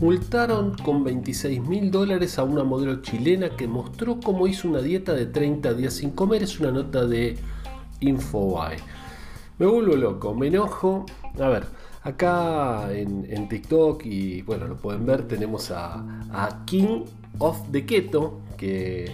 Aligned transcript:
Multaron 0.00 0.76
con 0.84 1.04
26 1.04 1.62
mil 1.62 1.90
dólares 1.90 2.38
a 2.38 2.44
una 2.44 2.64
modelo 2.64 3.00
chilena 3.00 3.50
que 3.56 3.66
mostró 3.66 4.20
cómo 4.20 4.46
hizo 4.46 4.68
una 4.68 4.80
dieta 4.80 5.14
de 5.14 5.26
30 5.26 5.72
días 5.74 5.94
sin 5.94 6.10
comer. 6.10 6.42
Es 6.42 6.60
una 6.60 6.70
nota 6.70 7.06
de 7.06 7.36
Infobae. 8.00 8.76
Me 9.58 9.66
vuelvo 9.66 9.96
loco, 9.96 10.34
me 10.34 10.48
enojo. 10.48 11.06
A 11.40 11.48
ver, 11.48 11.66
acá 12.02 12.92
en, 12.92 13.48
TikTok 13.48 14.04
y 14.04 14.42
bueno, 14.42 14.68
lo 14.68 14.76
pueden 14.76 15.06
ver, 15.06 15.26
tenemos 15.26 15.70
a, 15.70 16.62
King 16.66 17.04
of 17.38 17.58
the 17.72 17.86
Keto, 17.86 18.40
que, 18.56 19.10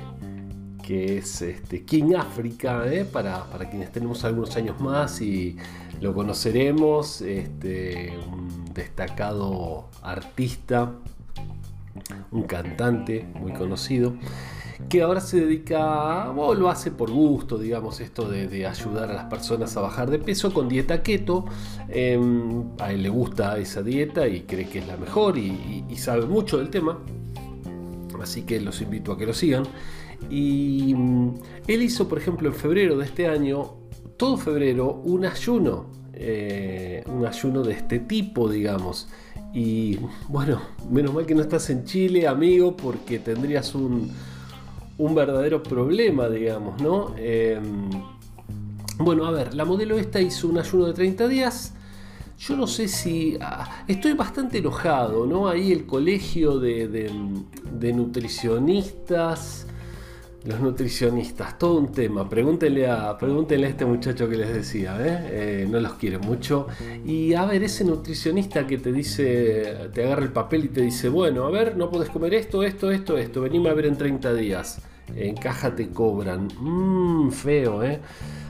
que 0.83 1.19
es 1.19 1.43
este, 1.43 1.85
King 1.85 2.15
África, 2.17 2.85
¿eh? 2.87 3.05
para, 3.05 3.45
para, 3.45 3.71
quienes 3.71 3.93
tenemos 3.93 4.25
algunos 4.25 4.57
años 4.57 4.81
más 4.81 5.21
y 5.21 5.57
lo 6.01 6.13
conoceremos. 6.13 7.21
Este, 7.23 8.13
destacado 8.75 9.89
artista, 10.03 10.93
un 12.31 12.43
cantante 12.45 13.27
muy 13.35 13.53
conocido, 13.53 14.15
que 14.89 15.03
ahora 15.03 15.21
se 15.21 15.41
dedica, 15.41 16.31
o 16.31 16.55
lo 16.55 16.69
hace 16.69 16.91
por 16.91 17.11
gusto, 17.11 17.59
digamos, 17.59 18.01
esto 18.01 18.29
de, 18.29 18.67
ayudar 18.67 19.11
a 19.11 19.15
las 19.15 19.25
personas 19.27 19.77
a 19.77 19.81
bajar 19.81 20.11
de 20.11 20.19
peso 20.19 20.53
con 20.53 20.69
dieta 20.69 21.03
keto. 21.03 21.45
Em, 21.89 22.65
a 22.81 22.93
él 22.93 23.03
le 23.03 23.09
gusta 23.09 23.59
esa 23.59 23.83
dieta 23.83 24.27
y 24.27 24.43
cree 24.43 24.69
que 24.69 24.81
es 24.81 24.87
la 24.87 24.97
mejor 24.97 25.39
y, 25.39 25.85
sabe 25.97 26.27
mucho 26.27 26.59
del 26.59 26.71
tema. 26.71 26.99
Así 28.21 28.43
que 28.43 28.61
los 28.61 28.81
invito 28.81 29.13
a 29.13 29.19
que 29.19 29.27
lo 29.27 29.35
sigan. 29.35 29.65
Y 30.31 30.95
mm, 30.95 31.35
él 31.67 31.83
hizo, 31.83 32.09
por 32.09 32.19
ejemplo, 32.19 32.49
en 32.49 32.55
febrero 32.55 32.97
de 32.97 33.05
este 33.05 33.29
año, 33.29 33.75
todo 34.17 34.37
febrero, 34.37 35.01
un 35.05 35.25
ayuno 35.25 36.03
eh, 36.15 37.03
un 37.07 37.27
ayuno 37.27 37.63
de 37.63 37.73
este 37.73 37.99
tipo, 37.99 38.49
digamos. 38.49 39.09
Y 39.53 39.99
bueno, 40.29 40.61
menos 40.91 41.13
mal 41.13 41.27
que 41.27 41.35
no 41.35 41.43
estás 41.43 41.69
en 41.71 41.85
Chile, 41.85 42.29
amigo, 42.29 42.77
porque 42.77 43.19
tendrías 43.19 43.75
un, 43.75 44.11
un 44.99 45.15
verdadero 45.15 45.63
problema, 45.63 46.29
digamos, 46.29 46.81
¿no? 46.81 47.15
Em, 47.17 47.91
bueno, 48.99 49.25
a 49.25 49.31
ver, 49.31 49.55
la 49.55 49.65
modelo 49.65 49.99
esta 49.99 50.21
hizo 50.21 50.49
un 50.49 50.59
ayuno 50.59 50.87
de 50.87 50.93
30 50.93 51.27
días. 51.29 51.75
Yo 52.39 52.57
no 52.57 52.67
sé 52.67 52.89
si... 52.89 53.37
Ah, 53.41 53.85
estoy 53.89 54.13
bastante 54.13 54.59
enojado, 54.59 55.27
¿no? 55.27 55.49
Ahí 55.49 55.73
el 55.73 55.87
colegio 55.87 56.59
de, 56.59 56.87
de 56.87 57.93
nutricionistas 57.93 59.67
los 60.45 60.61
nutricionistas, 60.61 61.59
todo 61.59 61.79
un 61.79 61.93
tema. 61.93 62.29
Pregúntenle 62.29 62.89
a, 62.91 63.17
pregúntenle 63.17 63.67
a 63.67 63.71
este 63.71 63.85
muchacho 63.85 64.29
que 64.29 64.37
les 64.37 64.53
decía, 64.53 64.97
¿eh? 65.01 65.67
No 65.69 65.79
los 65.81 65.95
quiere 65.95 66.19
mucho. 66.19 66.67
Y 67.05 67.35
a 67.35 67.45
ver, 67.45 67.63
ese 67.63 67.85
nutricionista 67.85 68.67
que 68.67 68.79
te 68.79 68.93
dice, 68.93 69.91
te 69.93 70.05
agarra 70.05 70.23
el 70.23 70.33
papel 70.33 70.65
y 70.65 70.69
te 70.69 70.81
dice, 70.81 71.09
bueno, 71.09 71.45
a 71.47 71.51
ver, 71.51 71.77
no 71.77 71.91
puedes 71.91 72.11
comer 72.11 72.35
esto, 72.35 72.63
esto, 72.63 72.91
esto, 72.91 73.17
esto, 73.19 73.41
venime 73.43 73.71
a 73.71 73.75
ver 73.75 73.87
en 73.87 73.97
30 73.97 74.35
días. 74.35 74.81
En 75.15 75.37
caja 75.37 75.75
te 75.75 75.91
cobran. 75.91 76.49
Mmm, 76.59 77.31
feo, 77.31 77.83
¿eh? 77.83 78.01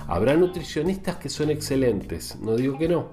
Habrá 0.09 0.37
nutricionistas 0.37 1.17
que 1.17 1.29
son 1.29 1.51
excelentes, 1.51 2.37
no 2.41 2.57
digo 2.57 2.79
que 2.79 2.89
no. 2.89 3.11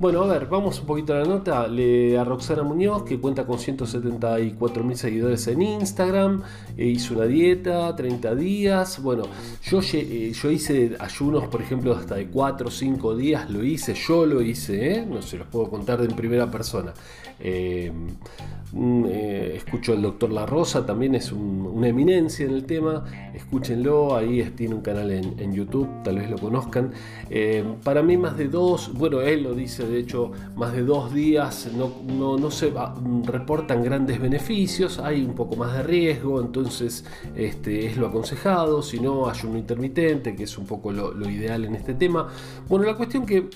Bueno, 0.00 0.22
a 0.22 0.26
ver, 0.28 0.46
vamos 0.46 0.80
un 0.80 0.86
poquito 0.86 1.12
a 1.12 1.18
la 1.18 1.26
nota. 1.26 1.68
Le 1.68 2.16
a 2.18 2.24
Roxana 2.24 2.62
Muñoz, 2.62 3.02
que 3.02 3.20
cuenta 3.20 3.44
con 3.44 3.58
174 3.58 4.82
mil 4.82 4.96
seguidores 4.96 5.46
en 5.46 5.60
Instagram, 5.60 6.42
e 6.74 6.86
hizo 6.86 7.12
una 7.12 7.26
dieta, 7.26 7.94
30 7.94 8.34
días. 8.34 9.02
Bueno, 9.02 9.24
yo, 9.62 9.80
eh, 9.92 10.32
yo 10.32 10.50
hice 10.50 10.96
ayunos, 10.98 11.48
por 11.48 11.60
ejemplo, 11.60 11.94
hasta 11.94 12.14
de 12.14 12.28
4 12.28 12.68
o 12.68 12.70
5 12.70 13.14
días, 13.14 13.50
lo 13.50 13.62
hice, 13.62 13.92
yo 13.92 14.24
lo 14.24 14.40
hice, 14.40 15.00
¿eh? 15.00 15.06
no 15.06 15.20
se 15.20 15.36
los 15.36 15.46
puedo 15.48 15.68
contar 15.68 16.00
en 16.00 16.16
primera 16.16 16.50
persona. 16.50 16.94
Eh, 17.38 17.92
mm, 18.72 19.04
escucho 19.04 19.92
al 19.92 20.00
doctor 20.00 20.30
La 20.30 20.46
Rosa, 20.46 20.86
también 20.86 21.14
es 21.14 21.30
una 21.30 21.88
eminencia 21.88 22.46
en 22.46 22.52
el 22.52 22.64
tema, 22.64 23.04
escúchenlo, 23.34 24.16
ahí 24.16 24.50
tiene 24.56 24.76
un 24.76 24.80
canal 24.80 25.10
en 25.10 25.52
YouTube, 25.52 25.88
tal 26.02 26.20
vez 26.20 26.30
lo 26.30 26.38
conozcan. 26.38 26.92
para 27.84 28.02
mí 28.02 28.16
más 28.16 28.38
de 28.38 28.48
dos, 28.48 28.94
bueno, 28.94 29.20
él 29.20 29.42
lo 29.42 29.54
dice 29.54 29.89
de 29.90 29.98
hecho 29.98 30.32
más 30.56 30.72
de 30.72 30.82
dos 30.82 31.12
días 31.12 31.68
no, 31.76 31.92
no, 32.38 32.50
se 32.50 32.72
reportan 33.24 33.82
grandes 33.82 34.20
beneficios, 34.20 34.98
hay 34.98 35.22
un 35.22 35.34
poco 35.34 35.56
más 35.56 35.74
de 35.74 35.82
riesgo, 35.82 36.40
entonces 36.40 37.04
este, 37.34 37.86
es 37.86 37.96
lo 37.96 38.08
aconsejado, 38.08 38.82
si 38.82 39.00
no 39.00 39.28
hay 39.28 39.38
un 39.44 39.56
intermitente, 39.56 40.34
que 40.34 40.44
es 40.44 40.58
un 40.58 40.66
poco 40.66 40.92
lo, 40.92 41.30
ideal 41.30 41.64
en 41.64 41.74
este 41.74 41.94
tema. 41.94 42.28
Bueno, 42.68 42.86
la 42.86 42.96
cuestión 42.96 43.26
que 43.26 43.48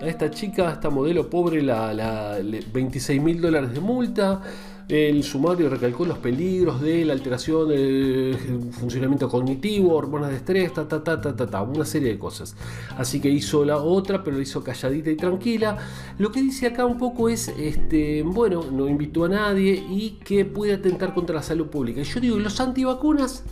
a 0.00 0.06
esta 0.06 0.30
chica, 0.30 0.68
a 0.68 0.72
esta 0.72 0.90
modelo 0.90 1.28
pobre, 1.28 1.62
la, 1.62 1.92
la 1.92 2.38
26 2.72 3.20
mil 3.20 3.40
dólares 3.40 3.72
de 3.72 3.80
multa, 3.80 4.42
el 4.88 5.24
sumario 5.24 5.68
recalcó 5.68 6.04
los 6.04 6.18
peligros 6.18 6.80
de 6.80 7.04
la 7.04 7.12
alteración 7.12 7.68
del 7.68 8.36
funcionamiento 8.70 9.28
cognitivo, 9.28 9.94
hormonas 9.94 10.30
de 10.30 10.36
estrés, 10.36 10.72
ta, 10.72 10.86
ta, 10.86 11.02
ta, 11.02 11.20
ta, 11.20 11.34
ta, 11.34 11.46
ta, 11.46 11.62
una 11.62 11.84
serie 11.84 12.10
de 12.10 12.18
cosas. 12.18 12.54
Así 12.96 13.20
que 13.20 13.28
hizo 13.28 13.64
la 13.64 13.78
otra, 13.78 14.22
pero 14.22 14.36
lo 14.36 14.42
hizo 14.42 14.62
calladita 14.62 15.10
y 15.10 15.16
tranquila. 15.16 15.76
Lo 16.18 16.30
que 16.30 16.40
dice 16.40 16.68
acá 16.68 16.84
un 16.86 16.98
poco 16.98 17.28
es, 17.28 17.48
este, 17.48 18.22
bueno, 18.22 18.64
no 18.70 18.88
invitó 18.88 19.24
a 19.24 19.28
nadie 19.28 19.72
y 19.90 20.20
que 20.24 20.44
puede 20.44 20.74
atentar 20.74 21.14
contra 21.14 21.34
la 21.34 21.42
salud 21.42 21.66
pública. 21.66 22.00
Y 22.00 22.04
yo 22.04 22.20
digo, 22.20 22.38
¿los 22.38 22.60
antivacunas? 22.60 23.42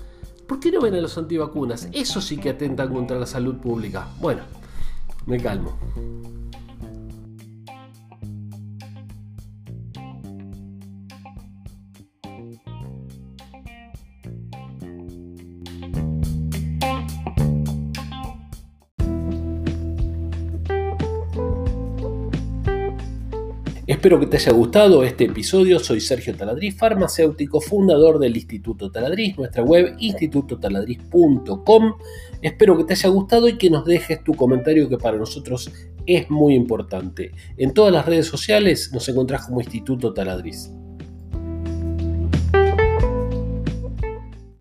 ¿Por 0.47 0.61
qué 0.61 0.71
no 0.71 0.81
ven 0.81 0.95
a 0.95 1.01
los 1.01 1.19
antivacunas? 1.19 1.89
Eso 1.93 2.21
sí 2.21 2.37
que 2.37 2.51
atentan 2.51 2.93
contra 2.93 3.19
la 3.19 3.27
salud 3.27 3.57
pública. 3.57 4.07
Bueno, 4.21 4.43
me 5.27 5.41
calmo. 5.41 5.77
Espero 23.87 24.19
que 24.19 24.27
te 24.27 24.39
haya 24.39 24.53
gustado 24.53 25.05
este 25.05 25.25
episodio. 25.25 25.79
Soy 25.79 26.01
Sergio 26.01 26.35
Taladriz, 26.35 26.75
farmacéutico, 26.75 27.61
fundador 27.61 28.19
del 28.19 28.35
Instituto 28.35 28.91
Taladriz, 28.91 29.37
nuestra 29.37 29.63
web 29.63 29.95
institutotaladriz.com. 29.99 31.95
Espero 32.41 32.79
que 32.79 32.85
te 32.85 32.95
haya 32.95 33.11
gustado 33.11 33.47
y 33.47 33.59
que 33.59 33.69
nos 33.69 33.85
dejes 33.85 34.25
tu 34.25 34.33
comentario 34.33 34.89
que 34.89 34.97
para 34.97 35.19
nosotros 35.19 35.71
es 36.07 36.31
muy 36.31 36.55
importante. 36.55 37.33
En 37.59 37.75
todas 37.75 37.93
las 37.93 38.07
redes 38.07 38.27
sociales 38.27 38.91
nos 38.91 39.07
encontrás 39.11 39.45
como 39.45 39.61
Instituto 39.61 40.15
Taladriz. 40.15 40.71